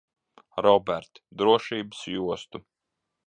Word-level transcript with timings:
Robert, 0.65 1.21
drošības 1.43 2.01
jostu. 2.13 2.65